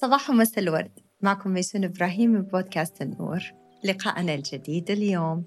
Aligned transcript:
صباح 0.00 0.30
ومساء 0.30 0.58
الورد. 0.64 0.90
معكم 1.22 1.50
ميسون 1.50 1.84
إبراهيم 1.84 2.30
من 2.30 2.42
بودكاست 2.42 3.02
النور. 3.02 3.40
لقاءنا 3.84 4.34
الجديد 4.34 4.90
اليوم. 4.90 5.44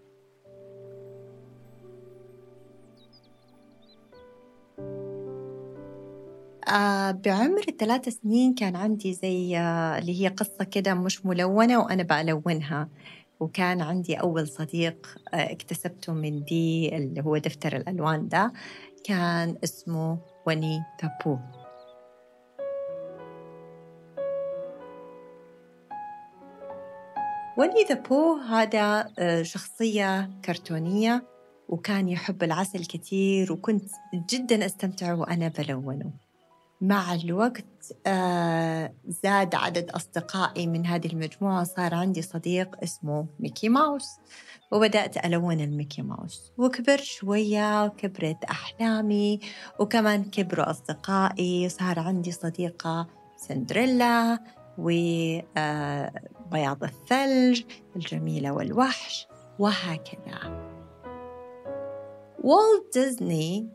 آه 6.67 7.11
بعمر 7.11 7.61
الثلاث 7.69 8.09
سنين 8.09 8.53
كان 8.53 8.75
عندي 8.75 9.13
زي 9.13 9.57
آه 9.57 9.97
اللي 9.97 10.23
هي 10.23 10.27
قصة 10.27 10.63
كده 10.63 10.93
مش 10.93 11.25
ملونة 11.25 11.79
وأنا 11.79 12.03
بلونها 12.03 12.89
وكان 13.39 13.81
عندي 13.81 14.15
أول 14.15 14.47
صديق 14.47 15.07
آه 15.33 15.51
اكتسبته 15.51 16.13
من 16.13 16.43
دي 16.43 16.95
اللي 16.97 17.21
هو 17.21 17.37
دفتر 17.37 17.75
الألوان 17.75 18.27
ده. 18.27 18.53
كان 19.03 19.57
اسمه 19.63 20.17
وني 20.47 20.79
تابو. 20.99 21.37
وني 27.59 27.83
ذا 27.89 27.95
بو 27.95 28.35
هذا 28.35 29.13
آه، 29.19 29.41
شخصية 29.41 30.29
كرتونية 30.45 31.23
وكان 31.69 32.09
يحب 32.09 32.43
العسل 32.43 32.85
كثير 32.85 33.53
وكنت 33.53 33.91
جدا 34.29 34.65
أستمتع 34.65 35.13
وأنا 35.13 35.47
بلونه. 35.47 36.11
مع 36.81 37.13
الوقت 37.13 37.65
آه، 38.07 38.93
زاد 39.07 39.55
عدد 39.55 39.89
أصدقائي 39.89 40.67
من 40.67 40.85
هذه 40.85 41.07
المجموعة 41.07 41.63
صار 41.63 41.93
عندي 41.93 42.21
صديق 42.21 42.75
اسمه 42.83 43.25
ميكي 43.39 43.69
ماوس 43.69 44.07
وبدأت 44.71 45.25
ألون 45.25 45.59
الميكي 45.59 46.01
ماوس. 46.01 46.51
وكبر 46.57 46.97
شوية 46.97 47.85
وكبرت 47.85 48.43
أحلامي 48.43 49.39
وكمان 49.79 50.23
كبروا 50.23 50.69
أصدقائي 50.69 51.69
صار 51.69 51.99
عندي 51.99 52.31
صديقة 52.31 53.07
سندريلا 53.37 54.39
وبياض 54.79 56.83
الثلج 56.83 57.61
الجميلة 57.95 58.51
والوحش 58.51 59.27
وهكذا. 59.59 60.69
والت 62.43 62.97
ديزني 62.97 63.69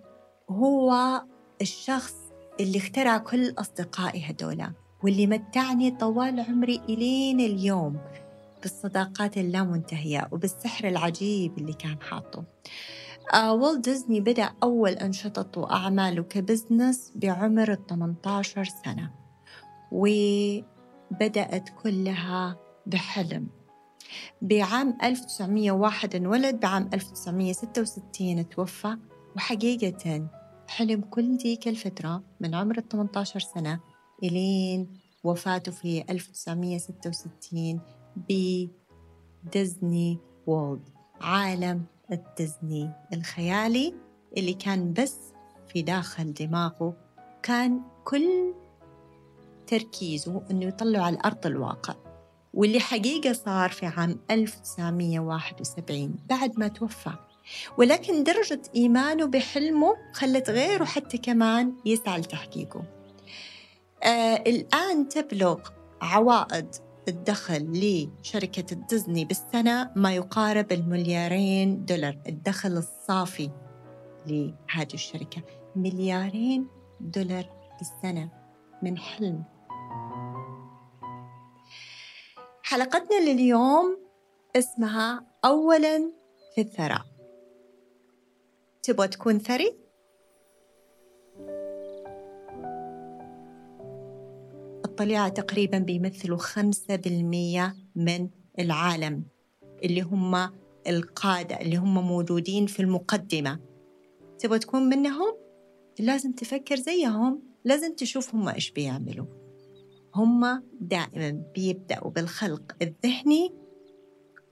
هو 0.50 1.22
الشخص 1.60 2.14
اللي 2.60 2.78
اخترع 2.78 3.18
كل 3.18 3.54
أصدقائي 3.58 4.30
هدولا 4.30 4.72
واللي 5.02 5.26
متعني 5.26 5.90
طوال 5.90 6.40
عمري 6.40 6.80
إلين 6.88 7.40
اليوم 7.40 7.98
بالصداقات 8.62 9.38
اللامنتهية 9.38 10.28
وبالسحر 10.32 10.88
العجيب 10.88 11.58
اللي 11.58 11.72
كان 11.72 12.02
حاطه. 12.02 12.44
آه 13.34 13.54
والت 13.54 13.84
ديزني 13.84 14.20
بدأ 14.20 14.50
أول 14.62 14.92
أنشطته 14.92 15.60
وأعماله 15.60 16.22
كبزنس 16.22 17.12
بعمر 17.14 17.72
ال 17.72 17.86
18 17.86 18.64
سنة. 18.64 19.10
وبدأت 21.14 21.68
كلها 21.82 22.58
بحلم. 22.86 23.48
بعام 24.42 24.98
1901 25.02 26.14
انولد 26.14 26.60
بعام 26.60 26.90
1966 26.94 28.48
توفى. 28.48 28.96
وحقيقة 29.36 30.28
حلم 30.68 31.00
كل 31.00 31.36
ديك 31.36 31.68
الفترة 31.68 32.22
من 32.40 32.54
عمر 32.54 32.78
ال 32.78 32.88
18 32.88 33.40
سنة 33.40 33.80
إلين 34.22 34.88
وفاته 35.24 35.72
في 35.72 36.04
1966 36.10 37.80
بديزني 38.16 40.18
وولد 40.46 40.88
عالم 41.20 41.84
الديزني 42.12 42.90
الخيالي 43.12 43.94
اللي 44.36 44.54
كان 44.54 44.92
بس 44.92 45.18
في 45.68 45.82
داخل 45.82 46.34
دماغه. 46.34 46.96
كان 47.42 47.80
كل 48.04 48.54
تركيزه 49.66 50.42
أنه 50.50 50.66
يطلع 50.66 51.04
على 51.04 51.18
أرض 51.24 51.46
الواقع 51.46 51.94
واللي 52.54 52.80
حقيقة 52.80 53.32
صار 53.32 53.70
في 53.70 53.86
عام 53.86 54.20
1971 54.30 56.16
بعد 56.28 56.58
ما 56.58 56.68
توفى. 56.68 57.12
ولكن 57.78 58.24
درجة 58.24 58.62
إيمانه 58.74 59.26
بحلمه 59.26 59.96
خلت 60.12 60.50
غيره 60.50 60.84
حتى 60.84 61.18
كمان 61.18 61.74
يسعى 61.84 62.20
لتحقيقه. 62.20 62.82
آه 64.02 64.34
الآن 64.46 65.08
تبلغ 65.08 65.60
عوائد 66.02 66.68
الدخل 67.08 67.72
لشركة 67.72 68.72
الديزني 68.72 69.24
بالسنة 69.24 69.90
ما 69.96 70.14
يقارب 70.14 70.72
المليارين 70.72 71.84
دولار. 71.84 72.18
الدخل 72.28 72.76
الصافي 72.76 73.50
لهذه 74.26 74.94
الشركة 74.94 75.42
مليارين 75.76 76.66
دولار 77.00 77.50
بالسنة 77.78 78.30
من 78.82 78.98
حلم. 78.98 79.53
حلقتنا 82.66 83.30
لليوم 83.30 83.98
اسمها 84.56 85.26
أولا 85.44 86.12
في 86.54 86.60
الثراء 86.60 87.04
تبغى 88.82 89.08
تكون 89.08 89.38
ثري؟ 89.38 89.76
الطليعة 94.84 95.28
تقريبا 95.28 95.78
بيمثلوا 95.78 96.38
خمسة 96.38 96.96
بالمية 96.96 97.76
من 97.96 98.28
العالم 98.58 99.24
اللي 99.84 100.00
هم 100.00 100.50
القادة 100.86 101.60
اللي 101.60 101.76
هم 101.76 102.08
موجودين 102.08 102.66
في 102.66 102.80
المقدمة 102.80 103.60
تبغى 104.38 104.58
تكون 104.58 104.82
منهم؟ 104.82 105.36
لازم 105.98 106.32
تفكر 106.32 106.76
زيهم 106.76 107.42
لازم 107.64 107.94
تشوف 107.94 108.34
هم 108.34 108.48
إيش 108.48 108.70
بيعملوا 108.70 109.43
هم 110.14 110.62
دائما 110.80 111.42
بيبدأوا 111.54 112.10
بالخلق 112.10 112.76
الذهني 112.82 113.52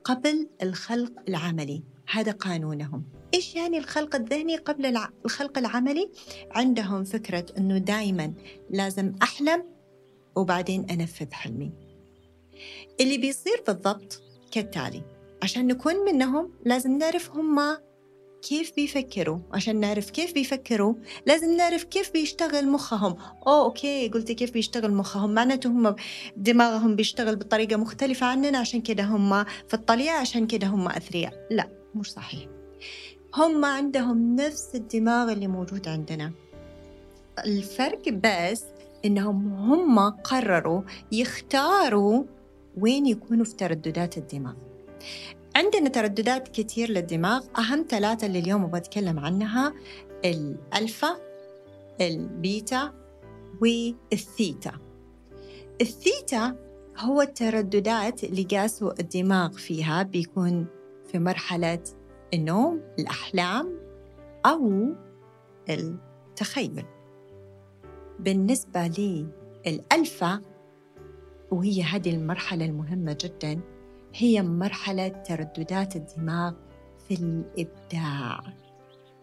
قبل 0.05 0.49
الخلق 0.63 1.13
العملي. 1.29 1.83
هذا 2.11 2.33
قانونهم. 2.33 3.05
إيش 3.35 3.55
يعني 3.55 3.79
الخلق 3.79 4.17
الذهني 4.17 4.57
قبل 4.57 4.99
الخلق 5.25 5.59
العملي؟ 5.59 6.11
عندهم 6.51 7.05
فكرة 7.05 7.47
أنه 7.59 7.79
دائما 7.79 8.33
لازم 8.71 9.13
أحلم 9.23 9.65
وبعدين 10.37 10.91
أنفذ 10.91 11.33
حلمي. 11.33 11.73
اللي 13.01 13.19
بيصير 13.19 13.63
بالضبط 13.67 14.23
كالتالي. 14.53 15.03
عشان 15.43 15.67
نكون 15.67 15.95
منهم 16.05 16.53
لازم 16.65 16.99
نعرف 16.99 17.31
هم 17.31 17.77
كيف 18.43 18.73
بيفكروا؟ 18.77 19.39
عشان 19.53 19.81
نعرف 19.81 20.11
كيف 20.11 20.35
بيفكروا 20.35 20.95
لازم 21.27 21.57
نعرف 21.57 21.85
كيف 21.85 22.13
بيشتغل 22.13 22.69
مخهم. 22.69 23.17
أوه 23.47 23.65
أوكي 23.65 24.09
قلت 24.09 24.33
كيف 24.33 24.51
بيشتغل 24.51 24.93
مخهم. 24.93 25.35
معناته 25.35 25.69
هم 25.69 25.97
دماغهم 26.37 26.97
بيشتغل 26.97 27.37
بطريقة 27.37 27.77
مختلفة 27.77 28.27
عننا 28.27 28.59
عشان 28.59 28.81
كده 28.81 29.05
هم 29.05 29.45
في 29.45 29.75
الطليعة 29.75 30.21
عشان 30.21 30.47
كده 30.47 30.67
هم 30.67 30.89
أثرياء. 30.89 31.47
لا 31.51 31.69
مش 31.95 32.13
صحيح. 32.13 32.47
هم 33.35 33.65
عندهم 33.65 34.37
نفس 34.37 34.71
الدماغ 34.75 35.33
اللي 35.33 35.47
موجود 35.47 35.89
عندنا. 35.89 36.33
الفرق 37.45 38.09
بس 38.09 38.65
إنهم 39.05 39.53
هم 39.53 39.99
قرروا 39.99 40.83
يختاروا 41.13 42.25
وين 42.79 43.07
يكونوا 43.07 43.45
في 43.45 43.55
ترددات 43.57 44.19
الدماغ. 44.19 44.55
عندنا 45.57 45.89
ترددات 45.89 46.49
كثير 46.49 46.91
للدماغ. 46.91 47.45
أهم 47.59 47.87
ثلاثة 47.89 48.27
اللي 48.27 48.39
اليوم 48.39 48.67
بتكلم 48.67 49.19
عنها 49.19 49.75
الألفا 50.25 51.17
البيتا 52.01 52.93
والثيتا. 53.61 54.73
الثيتا 55.81 56.57
هو 56.99 57.23
الترددات 57.23 58.25
اللي 58.25 58.43
قاسوا 58.43 59.01
الدماغ 59.01 59.53
فيها. 59.53 60.03
بيكون 60.03 60.67
في 61.07 61.19
مرحلة 61.19 61.83
النوم 62.35 62.81
الأحلام 62.99 63.79
أو 64.47 64.95
التخيل. 65.69 66.85
بالنسبة 68.19 68.87
لي 68.87 69.27
الألفا 69.67 70.41
وهي 71.51 71.83
هذه 71.83 72.15
المرحلة 72.15 72.65
المهمة 72.65 73.17
جدا 73.21 73.61
هي 74.15 74.43
مرحلة 74.43 75.09
ترددات 75.09 75.97
الدماغ 75.97 76.53
في 77.09 77.15
الإبداع 77.15 78.41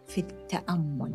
في 0.07 0.21
التأمل. 0.21 1.13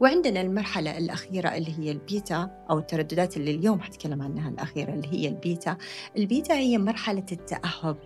وعندنا 0.00 0.40
المرحلة 0.40 0.98
الأخيرة 0.98 1.48
اللي 1.48 1.78
هي 1.78 1.90
البيتا 1.90 2.64
أو 2.70 2.78
الترددات 2.78 3.36
اللي 3.36 3.50
اليوم 3.50 3.80
حتكلم 3.80 4.22
عنها 4.22 4.48
الأخيرة 4.48 4.92
اللي 4.94 5.08
هي 5.08 5.28
البيتا. 5.28 5.76
البيتا 6.16 6.54
هي 6.54 6.78
مرحلة 6.78 7.26
التأهب 7.32 7.96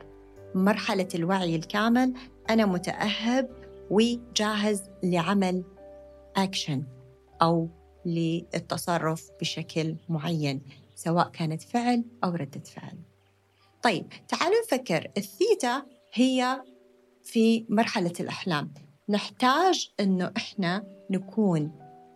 مرحلة 0.54 1.08
الوعي 1.14 1.56
الكامل. 1.56 2.14
أنا 2.50 2.66
متأهب 2.66 3.48
وجاهز 3.90 4.82
لعمل 5.02 5.64
أكشن 6.36 6.84
أو 7.42 7.68
للتصرف 8.06 9.30
بشكل 9.40 9.96
معين 10.08 10.62
سواء 10.94 11.28
كانت 11.28 11.62
فعل 11.62 12.04
أو 12.24 12.30
ردة 12.30 12.60
فعل. 12.60 13.13
طيب 13.84 14.08
تعالوا 14.28 14.60
نفكر. 14.64 15.10
الثيتا 15.16 15.86
هي 16.12 16.62
في 17.22 17.66
مرحلة 17.68 18.12
الأحلام. 18.20 18.74
نحتاج 19.08 19.90
أنه 20.00 20.32
إحنا 20.36 20.86
نكون 21.10 21.72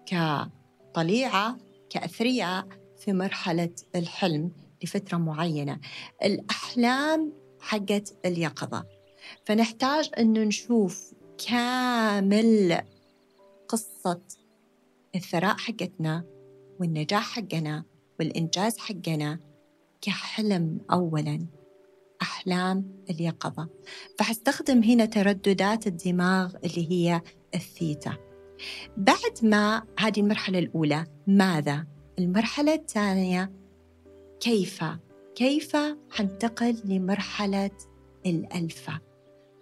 كطليعة 0.06 1.58
كأثرياء 1.90 2.68
في 2.98 3.12
مرحلة 3.12 3.70
الحلم 3.96 4.52
لفترة 4.82 5.16
معينة. 5.16 5.80
الأحلام 6.24 7.32
حقت 7.60 8.16
اليقظة. 8.24 8.84
فنحتاج 9.44 10.10
أنه 10.18 10.40
نشوف 10.40 11.14
كامل 11.48 12.82
قصة 13.68 14.20
الثراء 15.14 15.56
حقتنا 15.56 16.24
والنجاح 16.80 17.36
حقنا 17.36 17.84
والإنجاز 18.20 18.78
حقنا 18.78 19.40
كحلم 20.00 20.80
أولاً. 20.92 21.57
أحلام 22.22 23.04
اليقظة 23.10 23.68
فحستخدم 24.18 24.82
هنا 24.82 25.04
ترددات 25.04 25.86
الدماغ 25.86 26.54
اللي 26.64 26.90
هي 26.90 27.22
الثيتا 27.54 28.16
بعد 28.96 29.38
ما 29.42 29.82
هذه 29.98 30.20
المرحلة 30.20 30.58
الأولى 30.58 31.06
ماذا؟ 31.26 31.86
المرحلة 32.18 32.74
الثانية 32.74 33.52
كيف؟ 34.40 34.84
كيف 35.34 35.76
حنتقل 36.10 36.76
لمرحلة 36.84 37.70
الألفة؟ 38.26 39.00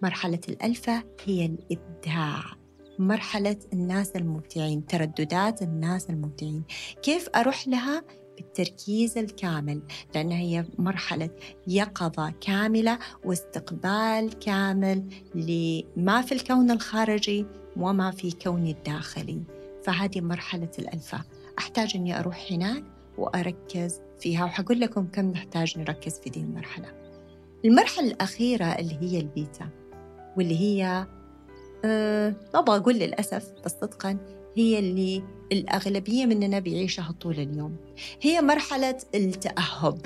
مرحلة 0.01 0.41
الألفة 0.49 1.03
هي 1.25 1.45
الإبداع 1.45 2.43
مرحلة 2.99 3.59
الناس 3.73 4.15
المبدعين 4.15 4.85
ترددات 4.85 5.61
الناس 5.61 6.09
المبدعين 6.09 6.63
كيف 7.01 7.29
أروح 7.35 7.67
لها 7.67 8.03
بالتركيز 8.37 9.17
الكامل 9.17 9.81
لأنها 10.15 10.37
هي 10.37 10.65
مرحلة 10.77 11.29
يقظة 11.67 12.33
كاملة 12.41 12.99
واستقبال 13.25 14.39
كامل 14.39 15.03
لما 15.35 16.21
في 16.21 16.31
الكون 16.31 16.71
الخارجي 16.71 17.45
وما 17.77 18.11
في 18.11 18.31
كوني 18.31 18.71
الداخلي. 18.71 19.43
فهذه 19.83 20.21
مرحلة 20.21 20.71
الألفة. 20.79 21.23
أحتاج 21.59 21.91
أني 21.95 22.19
أروح 22.19 22.47
هناك 22.51 22.83
وأركز 23.17 24.01
فيها 24.19 24.45
وحقول 24.45 24.79
لكم 24.79 25.07
كم 25.07 25.25
نحتاج 25.31 25.79
نركز 25.79 26.19
في 26.19 26.29
دي 26.29 26.39
المرحلة. 26.39 26.93
المرحلة 27.65 28.07
الأخيرة 28.07 28.65
اللي 28.65 28.97
هي 29.01 29.19
البيتا 29.19 29.69
واللي 30.37 30.59
هي 30.59 31.07
أه 31.85 32.35
ما 32.53 32.59
أبغى 32.59 32.77
أقول 32.77 32.95
للأسف 32.95 33.51
بس 33.65 33.71
صدقا 33.81 34.17
هي 34.57 34.79
اللي 34.79 35.23
الأغلبية 35.51 36.25
مننا 36.25 36.59
بيعيشها 36.59 37.15
طول 37.21 37.39
اليوم. 37.39 37.77
هي 38.21 38.41
مرحلة 38.41 38.97
التأهب 39.15 40.05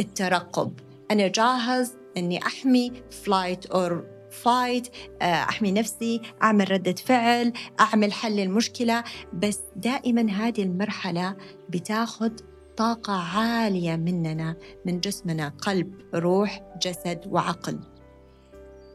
الترقب. 0.00 0.72
أنا 1.10 1.28
جاهز 1.28 1.92
أني 2.16 2.46
أحمي 2.46 2.92
flight 3.10 3.66
أو 3.66 4.00
fight 4.30 4.88
أحمي 5.22 5.72
نفسي 5.72 6.20
أعمل 6.42 6.70
ردة 6.70 6.92
فعل 6.92 7.52
أعمل 7.80 8.12
حل 8.12 8.40
المشكلة. 8.40 9.04
بس 9.32 9.60
دائما 9.76 10.30
هذه 10.32 10.62
المرحلة 10.62 11.36
بتاخذ 11.68 12.30
طاقة 12.76 13.12
عالية 13.12 13.96
مننا 13.96 14.56
من 14.86 15.00
جسمنا 15.00 15.48
قلب 15.48 15.94
روح 16.14 16.62
جسد 16.82 17.20
وعقل. 17.26 17.95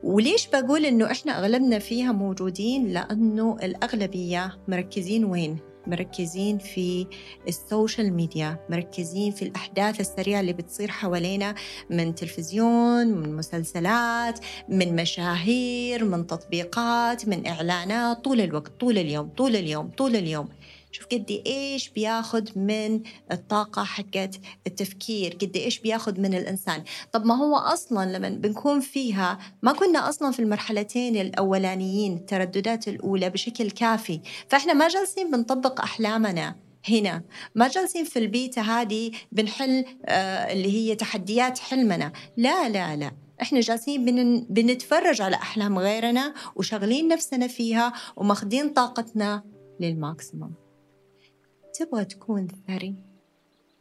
وليش 0.03 0.48
بقول 0.48 0.86
إنه 0.86 1.12
إحنا 1.12 1.39
أغلبنا 1.39 1.80
فيها 1.80 2.12
موجودين 2.12 2.88
لأنه 2.94 3.57
الأغلبية 3.63 4.57
مركزين 4.68 5.25
وين؟ 5.25 5.57
مركزين 5.88 6.57
في 6.57 7.07
ال 7.48 7.57
social 7.57 8.13
media 8.13 8.57
مركزين 8.69 9.31
في 9.31 9.42
الأحداث 9.42 10.00
السريعة 10.00 10.39
اللي 10.39 10.53
بتصير 10.53 10.92
حوالينا 10.92 11.56
من 11.89 12.15
تلفزيون 12.15 13.07
من 13.07 13.36
مسلسلات 13.36 14.39
من 14.69 14.95
مشاهير 14.95 16.03
من 16.06 16.27
تطبيقات 16.27 17.27
من 17.27 17.48
إعلانات 17.48 18.24
طول 18.24 18.42
الوقت 18.42 18.71
طول 18.80 18.98
اليوم 18.98 19.30
طول 19.38 19.56
اليوم 19.56 19.92
طول 19.98 20.15
اليوم 20.15 20.50
شوف 20.91 21.05
قد 21.05 21.41
إيش 21.47 21.89
بياخذ 21.89 22.59
من 22.59 23.01
الطاقة 23.31 23.83
حقت 23.83 24.39
التفكير 24.67 25.38
قد 25.41 25.57
إيش 25.57 25.79
بياخذ 25.79 26.19
من 26.19 26.33
الإنسان. 26.33 26.83
طب 27.11 27.25
ما 27.25 27.35
هو 27.35 27.55
أصلا 27.55 28.17
لما 28.17 28.29
بنكون 28.29 28.79
فيها 28.79 29.39
ما 29.61 29.71
كنا 29.73 30.09
أصلا 30.09 30.31
في 30.31 30.39
المرحلتين 30.39 31.15
الأولانيين 31.15 32.13
الترددات 32.13 32.88
الأولى 32.88 33.29
بشكل 33.29 33.71
كافي. 33.71 34.21
فإحنا 34.47 34.73
ما 34.73 34.88
جالسين 34.88 35.31
بنطبق 35.31 35.81
أحلامنا 35.81 36.55
هنا. 36.89 37.23
ما 37.55 37.67
جالسين 37.67 38.05
في 38.05 38.19
البيتا 38.19 38.61
هذه 38.61 39.11
بنحل 39.31 39.85
آه 40.05 40.53
اللي 40.53 40.71
هي 40.71 40.95
تحديات 40.95 41.59
حلمنا. 41.59 42.11
لا 42.38 42.69
لا 42.69 42.95
لا. 42.95 43.11
إحنا 43.41 43.59
جالسين 43.59 44.05
بن... 44.05 44.45
بنتفرج 44.49 45.21
على 45.21 45.35
أحلام 45.35 45.79
غيرنا 45.79 46.33
وشغلين 46.55 47.07
نفسنا 47.07 47.47
فيها 47.47 47.93
وماخذين 48.15 48.69
طاقتنا 48.69 49.43
لل 49.80 49.96
maximum. 49.96 50.61
تبغى 51.73 52.06
تكون 52.06 52.47
ثري 52.68 52.95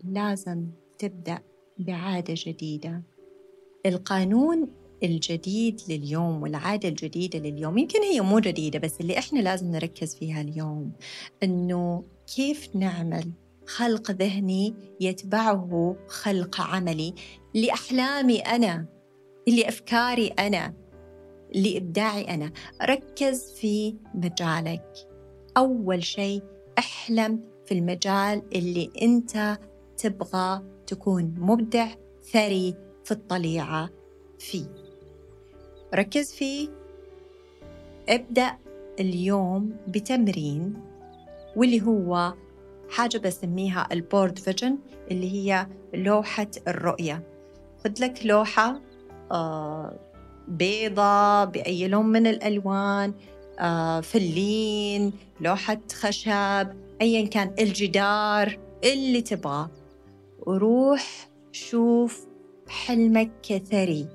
لازم 0.04 0.66
تبدأ 0.98 1.38
بعادة 1.78 2.34
جديدة. 2.36 3.02
القانون 3.86 4.68
الجديد 5.02 5.80
لليوم 5.88 6.42
والعادة 6.42 6.88
الجديدة 6.88 7.38
لليوم 7.38 7.78
يمكن 7.78 8.02
هي 8.02 8.20
مو 8.20 8.38
جديدة 8.38 8.78
بس 8.78 9.00
اللي 9.00 9.18
إحنا 9.18 9.40
لازم 9.40 9.70
نركز 9.70 10.14
فيها 10.14 10.40
اليوم 10.40 10.92
إنه 11.42 12.04
كيف 12.36 12.76
نعمل 12.76 13.32
خلق 13.66 14.10
ذهني 14.10 14.74
يتبعه 15.00 15.96
خلق 16.08 16.60
عملي 16.60 17.14
لأحلامي 17.54 18.38
أنا 18.38 18.86
لأفكاري 19.48 20.26
أنا 20.28 20.74
لإبداعي 21.54 22.34
أنا. 22.34 22.52
ركز 22.82 23.52
في 23.52 23.94
مجالك. 24.14 25.08
أول 25.56 26.04
شيء 26.04 26.42
احلم 26.78 27.49
في 27.70 27.78
المجال 27.78 28.42
اللي 28.54 28.90
أنت 29.02 29.58
تبغى 29.96 30.62
تكون 30.86 31.34
مبدع 31.38 31.88
ثري 32.32 32.74
في 33.04 33.10
الطليعة 33.10 33.90
فيه. 34.38 34.66
ركز 35.94 36.32
فيه. 36.32 36.68
ابدأ 38.08 38.56
اليوم 39.00 39.76
بتمرين 39.88 40.74
واللي 41.56 41.82
هو 41.82 42.34
حاجة 42.90 43.18
بسميها 43.18 43.88
ال 43.92 44.00
board 44.00 44.38
vision 44.38 44.78
اللي 45.10 45.32
هي 45.32 45.66
لوحة 45.94 46.50
الرؤية. 46.68 47.22
خذ 47.84 47.92
لك 48.00 48.26
لوحة 48.26 48.80
آه، 49.32 49.98
بيضة 50.48 51.44
بأي 51.44 51.88
لون 51.88 52.06
من 52.06 52.26
الألوان 52.26 53.14
آه، 53.58 54.00
فلين 54.00 55.12
لوحة 55.40 55.80
خشب 55.92 56.89
أيا 57.00 57.26
كان 57.26 57.54
الجدار 57.58 58.58
اللي 58.84 59.20
تبغاه. 59.20 59.70
وروح 60.38 61.28
شوف 61.52 62.26
حلمك 62.68 63.30
كثري. 63.42 64.06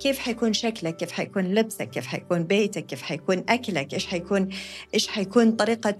كيف 0.00 0.18
حيكون 0.18 0.52
شكلك؟ 0.52 0.96
كيف 0.96 1.12
حيكون 1.12 1.44
لبسك؟ 1.54 1.90
كيف 1.90 2.06
حيكون 2.06 2.42
بيتك؟ 2.42 2.86
كيف 2.86 3.02
حيكون 3.02 3.44
أكلك؟ 3.48 3.94
إيش 3.94 4.06
حيكون 4.06 4.48
إيش 4.94 5.08
حيكون 5.08 5.52
طريقة 5.52 5.94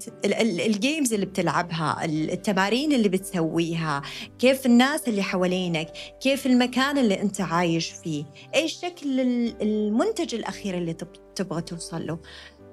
ال 0.66 0.74
games 0.74 1.12
اللي 1.12 1.26
بتلعبها 1.26 2.04
التمارين 2.04 2.92
اللي 2.92 3.09
بتسويها 3.09 4.02
كيف 4.38 4.66
الناس 4.66 5.09
اللي 5.09 5.23
حوالينك 5.23 5.92
كيف 6.21 6.47
المكان 6.47 6.99
اللي 6.99 7.23
أنت 7.23 7.40
عايش 7.40 7.90
فيه 7.90 8.25
إيش 8.54 8.73
شكل 8.73 9.21
المنتج 9.62 10.35
الأخير 10.35 10.78
اللي 10.78 10.97
تبغى 11.35 11.62
توصل 11.62 12.07
له. 12.07 12.19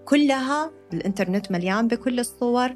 كلها 0.06 0.72
الإنترنت 0.94 1.52
مليان 1.52 1.88
بكل 1.88 2.20
الصور. 2.20 2.76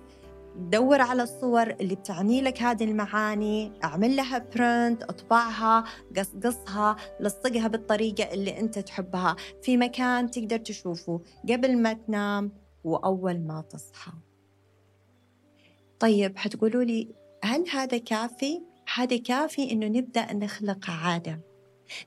دور 0.58 1.02
على 1.02 1.24
الصور 1.24 1.70
اللي 1.70 1.96
بتعني 1.96 2.42
لك 2.42 2.62
هذه 2.62 2.84
المعاني 2.84 3.72
أعمل 3.84 4.16
لها 4.16 4.38
print 4.38 5.04
أطبعها 5.04 5.84
قصقصها 6.18 6.96
لصقها 7.20 7.68
بالطريقة 7.68 8.34
اللي 8.34 8.60
أنت 8.60 8.80
تحبها. 8.80 9.36
في 9.62 9.78
مكان 9.78 10.32
تقدر 10.32 10.58
تشوفه 10.58 11.22
قبل 11.50 11.78
ما 11.78 11.94
تنام 11.94 12.52
وأول 12.84 13.40
ما 13.40 13.62
تصحى. 13.62 14.12
طيب 16.00 16.38
حتقولوا 16.38 16.84
لي 16.84 17.16
هل 17.44 17.66
هذا 17.74 17.98
كافي؟ 17.98 18.62
هذا 18.96 19.18
كافي 19.18 19.72
إنه 19.72 19.88
نبدأ 19.88 20.34
نخلق 20.34 20.90
عادة. 20.90 21.40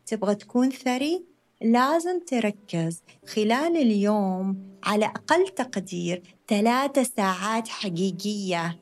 تبغى 0.06 0.34
تكون 0.34 0.70
ثري؟ 0.70 1.29
لازم 1.62 2.20
تركز 2.26 3.02
خلال 3.26 3.76
اليوم 3.76 4.56
على 4.84 5.04
أقل 5.04 5.48
تقدير 5.48 6.22
ثلاثة 6.48 7.02
ساعات 7.02 7.68
حقيقية. 7.68 8.80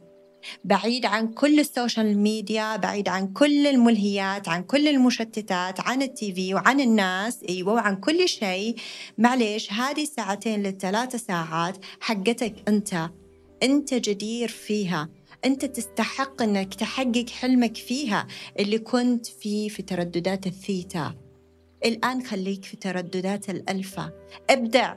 بعيد 0.65 1.07
عن 1.07 1.29
كل 1.29 1.61
ال 1.61 1.69
social 1.69 2.19
media 2.19 2.77
بعيد 2.77 3.09
عن 3.09 3.33
كل 3.33 3.67
الملهيات 3.67 4.49
عن 4.49 4.63
كل 4.63 4.89
المشتتات 4.89 5.81
عن 5.81 6.03
ال 6.03 6.35
TV 6.35 6.55
وعن 6.55 6.81
الناس 6.81 7.43
أيوه 7.49 7.73
وعن 7.73 7.97
كل 7.97 8.29
شيء. 8.29 8.77
معليش 9.19 9.73
هذه 9.73 10.03
الساعتين 10.03 10.63
للثلاث 10.63 11.17
ساعات 11.17 11.77
حقتك 12.01 12.55
أنت. 12.69 13.11
أنت 13.63 13.95
جدير 13.95 14.49
فيها. 14.49 15.09
أنت 15.45 15.65
تستحق 15.65 16.43
إنك 16.43 16.75
تحقق 16.75 17.27
حلمك 17.31 17.77
فيها 17.77 18.27
اللي 18.59 18.79
كنت 18.79 19.27
فيه 19.27 19.69
في 19.69 19.83
ترددات 19.83 20.47
الثيتا. 20.47 21.28
الآن 21.85 22.23
خليك 22.23 22.65
في 22.65 22.77
ترددات 22.77 23.51
الألفا 23.51 24.13
ابدع. 24.51 24.95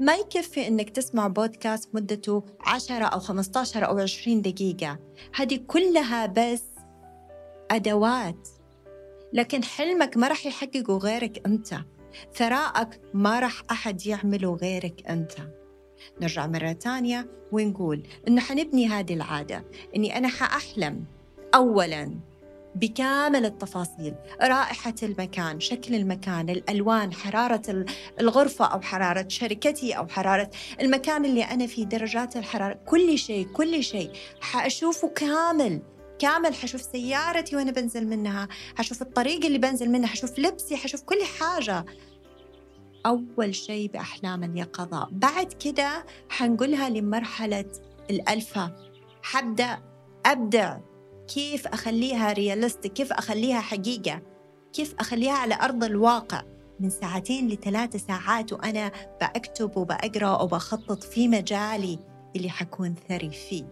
ما 0.00 0.14
يكفي 0.14 0.68
إنك 0.68 0.90
تسمع 0.90 1.26
بودكاست 1.26 1.94
مدته 1.94 2.44
10 2.60 3.04
أو 3.04 3.20
15 3.20 3.86
أو 3.86 3.98
20 3.98 4.42
دقيقة. 4.42 4.98
هذه 5.34 5.60
كلها 5.66 6.26
بس 6.26 6.62
أدوات. 7.70 8.48
لكن 9.32 9.64
حلمك 9.64 10.16
ما 10.16 10.28
راح 10.28 10.46
يحققه 10.46 10.98
غيرك 10.98 11.46
أنت. 11.46 11.74
ثراءك 12.34 13.00
ما 13.14 13.40
راح 13.40 13.62
أحد 13.70 14.06
يعمله 14.06 14.54
غيرك 14.54 15.06
أنت. 15.08 15.32
نرجع 16.20 16.46
مرة 16.46 16.72
تانية 16.72 17.30
ونقول 17.52 18.02
إنه 18.28 18.40
حنبني 18.40 18.88
هذه 18.88 19.14
العادة. 19.14 19.64
إني 19.96 20.18
أنا 20.18 20.28
حأحلم. 20.28 21.04
أولاً 21.54 22.27
بكامل 22.80 23.44
التفاصيل. 23.44 24.14
رائحة 24.42 24.94
المكان 25.02 25.60
شكل 25.60 25.94
المكان 25.94 26.50
الألوان 26.50 27.12
حرارة 27.12 27.84
الغرفة 28.20 28.64
أو 28.64 28.80
حرارة 28.80 29.24
شركتي 29.28 29.92
أو 29.92 30.08
حرارة 30.08 30.50
المكان 30.80 31.24
اللي 31.24 31.42
أنا 31.44 31.66
فيه 31.66 31.84
درجات 31.84 32.36
الحرارة 32.36 32.78
كل 32.86 33.18
شيء 33.18 33.46
كل 33.46 33.84
شيء. 33.84 34.10
حأشوفه 34.40 35.08
كامل 35.08 35.82
كامل. 36.18 36.54
حشوف 36.54 36.80
سيارتي 36.82 37.56
وأنا 37.56 37.70
بنزل 37.70 38.06
منها 38.06 38.48
حشوف 38.76 39.02
الطريق 39.02 39.44
اللي 39.44 39.58
بنزل 39.58 39.90
منها 39.90 40.08
حشوف 40.08 40.38
لبسي 40.38 40.76
حشوف 40.76 41.02
كل 41.02 41.18
حاجة. 41.40 41.84
أول 43.06 43.54
شيء 43.54 43.90
بأحلام 43.90 44.44
اليقظة. 44.44 45.08
بعد 45.12 45.52
كده 45.52 46.04
حنقولها 46.28 46.88
لمرحلة 46.88 47.72
الألفا 48.10 48.72
حبدأ 49.22 49.78
أبدع 50.26 50.78
كيف 51.28 51.66
أخليها 51.66 52.32
ريالستيك 52.32 52.92
كيف 52.92 53.12
أخليها 53.12 53.60
حقيقة؟ 53.60 54.22
كيف 54.72 54.94
أخليها 55.00 55.32
على 55.32 55.58
أرض 55.62 55.84
الواقع؟ 55.84 56.42
من 56.80 56.90
ساعتين 56.90 57.48
لثلاث 57.48 57.96
ساعات 58.06 58.52
وأنا 58.52 58.92
بأكتب 59.20 59.76
وبأقرأ 59.76 60.42
وبخطط 60.42 61.02
في 61.02 61.28
مجالي 61.28 61.98
اللي 62.36 62.50
حكون 62.50 62.94
ثري 63.08 63.30
فيه. 63.30 63.64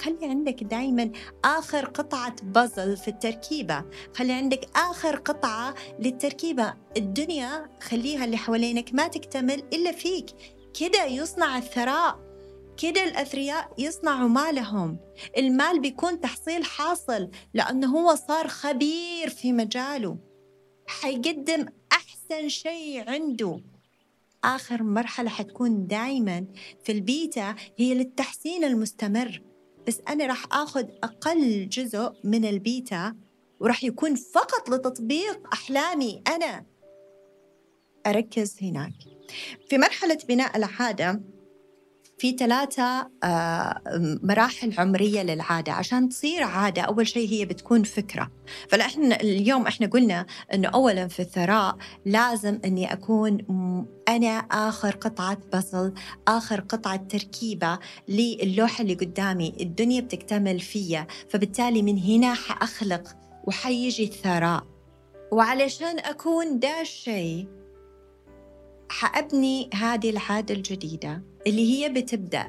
خلي 0.00 0.18
عندك 0.22 0.64
دايما 0.64 1.10
آخر 1.44 1.84
قطعة 1.84 2.36
بازل 2.42 2.96
في 2.96 3.08
التركيبة. 3.08 3.84
خلي 4.14 4.32
عندك 4.32 4.68
آخر 4.76 5.16
قطعة 5.16 5.74
للتركيبة. 5.98 6.74
الدنيا 6.96 7.68
خليها 7.80 8.24
اللي 8.24 8.36
حوالينك 8.36 8.94
ما 8.94 9.08
تكتمل 9.08 9.62
إلا 9.72 9.92
فيك. 9.92 10.26
كده 10.80 11.04
يصنع 11.04 11.58
الثراء. 11.58 12.31
كده 12.76 13.04
الأثرياء 13.04 13.72
يصنعوا 13.78 14.28
مالهم. 14.28 14.98
المال 15.38 15.80
بيكون 15.80 16.20
تحصيل 16.20 16.64
حاصل 16.64 17.30
لأنه 17.54 17.98
هو 17.98 18.14
صار 18.14 18.48
خبير 18.48 19.30
في 19.30 19.52
مجاله. 19.52 20.18
حيقدم 20.86 21.66
أحسن 21.92 22.48
شيء 22.48 23.10
عنده. 23.10 23.60
آخر 24.44 24.82
مرحلة 24.82 25.30
حتكون 25.30 25.86
دايما 25.86 26.46
في 26.84 26.92
البيتا 26.92 27.54
هي 27.76 27.94
للتحسين 27.94 28.64
المستمر. 28.64 29.42
بس 29.86 30.00
أنا 30.08 30.26
راح 30.26 30.46
آخذ 30.52 30.84
أقل 31.02 31.68
جزء 31.68 32.12
من 32.24 32.44
البيتا 32.44 33.16
وراح 33.60 33.84
يكون 33.84 34.14
فقط 34.14 34.70
لتطبيق 34.70 35.48
أحلامي 35.52 36.22
أنا. 36.28 36.66
أركز 38.06 38.56
هناك. 38.62 38.92
في 39.68 39.78
مرحلة 39.78 40.18
بناء 40.28 40.56
العادة 40.56 41.22
في 42.22 42.32
ثلاثة 42.32 43.10
آه، 43.24 43.80
مراحل 44.22 44.74
عمرية 44.78 45.22
للعادة. 45.22 45.72
عشان 45.72 46.08
تصير 46.08 46.42
عادة 46.42 46.82
أول 46.82 47.06
شيء 47.06 47.28
هي 47.28 47.44
بتكون 47.44 47.82
فكرة. 47.82 48.30
فإحنا 48.68 49.20
اليوم 49.20 49.66
إحنا 49.66 49.86
قلنا 49.86 50.26
أنه 50.54 50.68
أولا 50.68 51.08
في 51.08 51.20
الثراء 51.20 51.76
لازم 52.06 52.58
أني 52.64 52.92
أكون 52.92 53.38
أنا 54.08 54.38
آخر 54.38 54.90
قطعة 54.90 55.38
بصل 55.54 55.94
آخر 56.28 56.60
قطعة 56.60 56.96
تركيبة 56.96 57.78
للوحة 58.08 58.82
اللي 58.82 58.94
قدامي. 58.94 59.54
الدنيا 59.60 60.00
بتكتمل 60.00 60.60
فيا. 60.60 61.06
فبالتالي 61.30 61.82
من 61.82 61.98
هنا 61.98 62.34
حأخلق 62.34 63.16
وحيجي 63.44 64.04
الثراء. 64.04 64.66
وعلشان 65.32 65.98
أكون 65.98 66.58
دا 66.58 66.80
الشيء 66.80 67.61
حأبني 68.92 69.70
هذه 69.74 70.10
العادة 70.10 70.54
الجديدة 70.54 71.22
اللي 71.46 71.72
هي 71.72 71.88
بتبدأ 71.88 72.48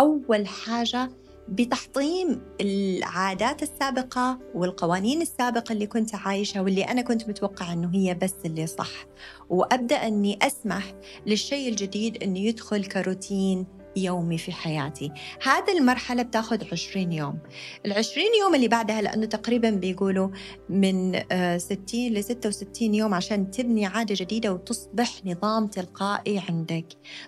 أول 0.00 0.46
حاجة 0.46 1.10
بتحطيم 1.48 2.42
العادات 2.60 3.62
السابقة 3.62 4.38
والقوانين 4.54 5.22
السابقة 5.22 5.72
اللي 5.72 5.86
كنت 5.86 6.14
عايشة 6.14 6.62
واللي 6.62 6.84
أنا 6.84 7.02
كنت 7.02 7.28
متوقعة 7.28 7.72
أنه 7.72 7.90
هي 7.94 8.14
بس 8.14 8.34
اللي 8.44 8.66
صح. 8.66 9.06
وأبدأ 9.50 9.96
أني 9.96 10.38
أسمح 10.42 10.94
للشيء 11.26 11.68
الجديد 11.68 12.22
أنه 12.22 12.38
يدخل 12.38 12.84
كروتين 12.84 13.66
يومي 13.96 14.38
في 14.38 14.52
حياتي. 14.52 15.12
هذه 15.42 15.78
المرحلة 15.78 16.22
بتاخذ 16.22 16.64
20 16.72 17.12
يوم. 17.12 17.38
العشرين 17.86 18.30
يوم 18.40 18.54
اللي 18.54 18.68
بعدها 18.68 19.02
لأنه 19.02 19.26
تقريبا 19.26 19.70
بيقولوا 19.70 20.28
من 20.68 21.12
60 21.12 21.26
آه، 21.32 22.08
ل 22.08 22.24
66 22.24 22.94
يوم 22.94 23.14
عشان 23.14 23.50
تبني 23.50 23.86
عادة 23.86 24.14
جديدة 24.18 24.52
وتصبح 24.52 25.26
نظام 25.26 25.66
تلقائي 25.66 26.42
عندك. 26.48 26.86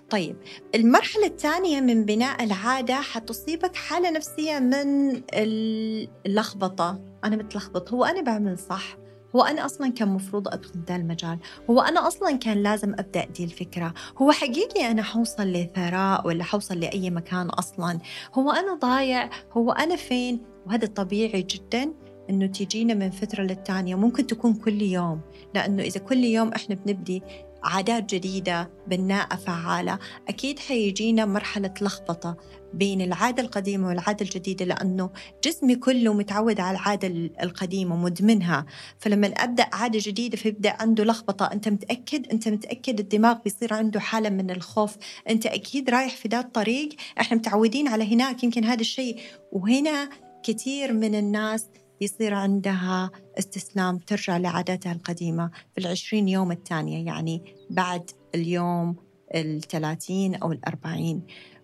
طيب 0.09 0.35
المرحلة 0.75 1.25
الثانية 1.25 1.81
من 1.81 2.05
بناء 2.05 2.43
العادة 2.43 2.95
حتصيبك 2.95 3.75
حالة 3.75 4.09
نفسية 4.09 4.59
من 4.59 5.21
اللخبطة. 5.33 7.01
أنا 7.23 7.35
متلخبط. 7.35 7.93
هو 7.93 8.05
أنا 8.05 8.21
بعمل 8.21 8.59
صح؟ 8.59 8.98
هو 9.35 9.41
أنا 9.41 9.65
أصلا 9.65 9.91
كان 9.91 10.07
مفروض 10.07 10.47
أدخل 10.47 10.79
ذا 10.87 10.95
المجال 10.95 11.37
هو 11.69 11.81
أنا 11.81 12.07
أصلا 12.07 12.37
كان 12.37 12.63
لازم 12.63 12.93
أبدأ 12.93 13.25
دي 13.25 13.43
الفكرة 13.43 13.93
هو 14.17 14.31
حقيقي 14.31 14.91
أنا 14.91 15.03
حوصل 15.03 15.43
لثراء 15.43 16.27
ولا 16.27 16.43
حوصل 16.43 16.79
لأي 16.79 17.09
مكان 17.09 17.49
أصلا 17.49 17.99
هو 18.33 18.51
أنا 18.51 18.73
ضايع 18.73 19.29
هو 19.51 19.71
أنا 19.71 19.95
فين؟ 19.95 20.39
وهذا 20.65 20.87
طبيعي 20.87 21.41
جدا 21.41 21.93
إنه 22.29 22.45
تجينا 22.45 22.93
من 22.93 23.09
فترة 23.11 23.43
للتانية 23.43 23.95
ممكن 23.95 24.27
تكون 24.27 24.53
كل 24.53 24.81
يوم 24.81 25.21
لأنه 25.55 25.83
إذا 25.83 25.99
كل 25.99 26.23
يوم 26.23 26.49
إحنا 26.53 26.75
بنبدي 26.75 27.23
عادات 27.63 28.15
جديدة 28.15 28.69
بناءة 28.87 29.35
فعالة 29.35 29.99
أكيد 30.27 30.59
حيجينا 30.59 31.25
مرحلة 31.25 31.73
لخبطة. 31.81 32.37
بين 32.73 33.01
العادة 33.01 33.43
القديمة 33.43 33.87
والعادة 33.87 34.25
الجديدة 34.25 34.65
لأنه 34.65 35.09
جسمي 35.43 35.75
كله 35.75 36.13
متعود 36.13 36.59
على 36.59 36.77
العادة 36.77 37.07
القديمة 37.43 37.95
مدمنها. 37.95 38.65
فلما 38.99 39.27
أبدأ 39.27 39.67
عادة 39.73 39.99
جديدة 40.01 40.37
فيبدأ 40.37 40.75
عنده 40.79 41.03
لخبطة. 41.03 41.45
أنت 41.45 41.69
متأكد؟ 41.69 42.27
أنت 42.27 42.47
متأكد 42.47 42.99
الدماغ 42.99 43.37
بيصير 43.43 43.73
عنده 43.73 43.99
حالة 43.99 44.29
من 44.29 44.51
الخوف. 44.51 44.97
أنت 45.29 45.45
أكيد 45.45 45.89
رايح 45.89 46.15
في 46.15 46.27
ذا 46.27 46.39
الطريق 46.39 46.89
إحنا 47.19 47.37
متعودين 47.37 47.87
على 47.87 48.13
هناك. 48.13 48.43
يمكن 48.43 48.63
هذا 48.63 48.81
الشيء. 48.81 49.19
وهنا 49.51 50.09
كثير 50.43 50.93
من 50.93 51.15
الناس 51.15 51.65
يصير 52.01 52.33
عندها 52.33 53.11
استسلام 53.39 53.97
ترجع 53.97 54.37
لعاداتها 54.37 54.91
القديمة. 54.91 55.51
في 55.75 55.81
العشرين 55.81 56.27
يوم 56.27 56.51
الثانية 56.51 57.05
يعني 57.05 57.55
بعد 57.69 58.09
اليوم 58.35 58.95
الثلاثين 59.35 60.35
أو 60.35 60.51
الأربعين. 60.51 61.23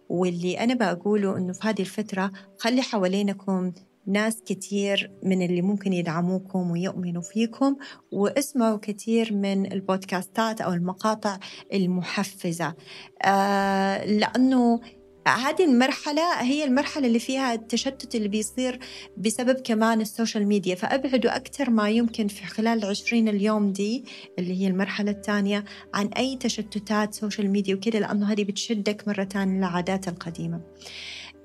واللي 0.09 0.59
أنا 0.59 0.73
بقوله 0.73 1.37
إنه 1.37 1.53
في 1.53 1.67
هذه 1.67 1.81
الفترة 1.81 2.31
خلي 2.57 2.81
حوالينكم 2.81 3.71
ناس 4.07 4.41
كتير 4.41 5.11
من 5.23 5.41
اللي 5.41 5.61
ممكن 5.61 5.93
يدعموكم 5.93 6.71
ويؤمنوا 6.71 7.21
فيكم 7.21 7.75
واسمعوا 8.11 8.77
كثير 8.81 9.33
من 9.33 9.71
البودكاستات 9.71 10.61
أو 10.61 10.73
المقاطع 10.73 11.37
المحفزة. 11.73 12.73
آه 13.21 14.05
لأنه 14.05 14.81
هذه 15.27 15.65
المرحلة 15.65 16.41
هي 16.41 16.63
المرحلة 16.63 17.07
اللي 17.07 17.19
فيها 17.19 17.53
التشتت 17.53 18.15
اللي 18.15 18.27
بيصير 18.27 18.79
بسبب 19.17 19.59
كمان 19.59 20.01
ال 20.01 20.08
social 20.08 20.47
media. 20.47 20.75
فأبعدوا 20.75 21.35
أكثر 21.35 21.69
ما 21.69 21.89
يمكن 21.89 22.27
في 22.27 22.45
خلال 22.45 22.83
العشرين 22.83 23.27
اليوم 23.27 23.71
دي 23.71 24.05
اللي 24.39 24.61
هي 24.61 24.67
المرحلة 24.67 25.11
الثانية 25.11 25.65
عن 25.93 26.07
أي 26.07 26.37
تشتتات 26.37 27.13
social 27.13 27.49
media 27.49 27.75
وكذا 27.75 27.99
لأنه 27.99 28.31
هذه 28.31 28.43
بتشدك 28.43 29.07
مرة 29.07 29.23
ثانية 29.23 29.57
للعادات 29.57 30.07
القديمة. 30.07 30.61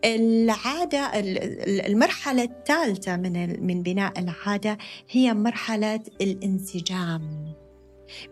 العادة 0.05 1.11
المرحلة 1.87 2.43
الثالثة 2.43 3.17
من 3.17 3.67
من 3.67 3.83
بناء 3.83 4.19
العادة 4.19 4.79
هي 5.11 5.35
مرحلة 5.35 6.01
الانسجام. 6.21 7.55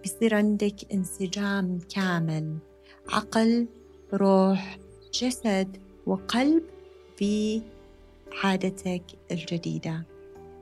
بيصير 0.03 0.35
عندك 0.35 0.75
انسجام 0.93 1.79
كامل 1.95 2.59
عقل 3.13 3.67
روح 4.15 4.79
جسد 5.15 5.77
وقلب 6.07 6.63
في 7.17 7.63
عادتك 8.43 9.03
الجديدة. 9.31 10.03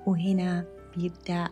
وهنا 0.07 0.65
بيبدأ 0.97 1.49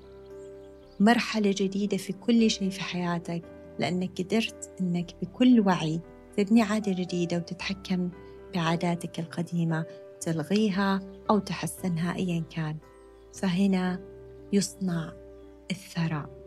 مرحلة 1.01 1.55
جديدة 1.57 1.97
في 1.97 2.13
كل 2.13 2.51
شيء 2.51 2.71
في 2.71 2.81
حياتك 2.81 3.43
لأنك 3.79 4.21
قدرت 4.21 4.71
أنك 4.81 5.07
بكل 5.23 5.61
وعي 5.61 6.01
تبني 6.37 6.63
عادة 6.63 6.93
جديدة 6.93 7.37
وتتحكم 7.37 8.11
بعاداتك 8.55 9.21
القديمة 9.21 9.87
تلغيها 10.21 11.01
أو 11.31 11.39
تحسنها 11.39 12.17
أيا 12.17 12.45
كان. 12.51 12.77
فهنا 13.33 14.01
يصنع 14.53 15.13
الثراء. 15.71 16.44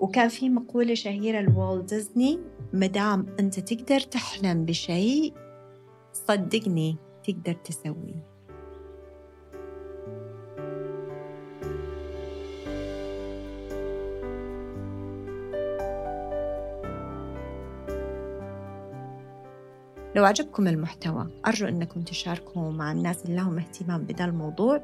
وكان 0.00 0.28
في 0.28 0.48
مقولة 0.48 0.94
شهيرة 0.94 1.40
لوالت 1.40 1.94
ديزني 1.94 2.40
مدام 2.72 3.26
أنت 3.40 3.60
تقدر 3.60 4.00
تحلم 4.00 4.64
بشيء 4.64 5.34
صدقني 6.12 6.96
تقدر 7.24 7.52
تسويه. 7.52 8.34
لو 20.16 20.24
عجبكم 20.24 20.68
المحتوى 20.68 21.28
أرجو 21.46 21.66
أنكم 21.66 22.02
تشاركوا 22.02 22.70
مع 22.70 22.92
الناس 22.92 23.24
اللي 23.24 23.36
لهم 23.36 23.58
اهتمام 23.58 24.04
بهذا 24.04 24.24
الموضوع. 24.24 24.82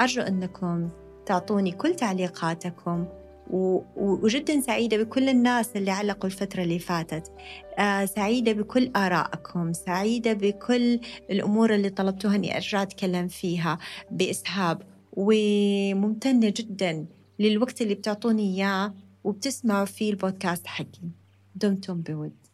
أرجو 0.00 0.22
أنكم 0.22 0.88
تعطوني 1.26 1.72
كل 1.72 1.94
تعليقاتكم. 1.94 3.06
وجدا 3.50 4.60
سعيدة 4.60 4.96
بكل 4.96 5.28
الناس 5.28 5.76
اللي 5.76 5.90
علقوا 5.90 6.26
الفترة 6.26 6.62
اللي 6.62 6.78
فاتت. 6.78 7.32
آه 7.78 8.04
سعيدة 8.04 8.52
بكل 8.52 8.90
آرائكم 8.96 9.72
سعيدة 9.72 10.32
بكل 10.32 11.00
الأمور 11.30 11.74
اللي 11.74 11.90
طلبتوها 11.90 12.34
أني 12.34 12.56
أرجع 12.56 12.82
أتكلم 12.82 13.28
فيها 13.28 13.78
بإسهاب. 14.10 14.82
وممتنة 15.12 16.52
جدا 16.56 17.06
للوقت 17.38 17.82
اللي 17.82 17.94
بتعطوني 17.94 18.54
إياه 18.54 18.94
وبتسمعوا 19.24 19.84
فيه 19.84 20.10
البودكاست 20.10 20.66
حقي. 20.66 21.10
دمتم 21.54 22.00
بود. 22.02 22.45